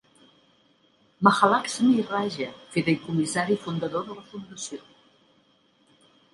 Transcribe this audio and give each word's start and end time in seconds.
Mahalakshmi 1.27 2.07
Raja, 2.09 2.49
fideïcomissari 2.73 3.61
fundador 3.69 4.11
de 4.11 4.19
la 4.19 4.27
Fundació. 4.33 4.83